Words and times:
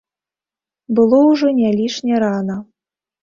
Было 0.99 1.19
ўжо 1.27 1.47
не 1.59 1.69
лішне 1.81 2.13
рана. 2.27 2.57